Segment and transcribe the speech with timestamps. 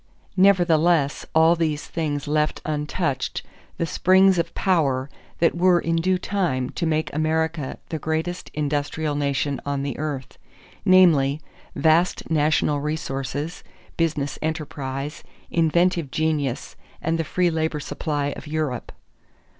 [0.35, 3.43] Nevertheless all these things left untouched
[3.77, 9.13] the springs of power that were in due time to make America the greatest industrial
[9.13, 10.39] nation on the earth;
[10.85, 11.39] namely,
[11.75, 13.63] vast national resources,
[13.95, 18.91] business enterprise, inventive genius, and the free labor supply of Europe.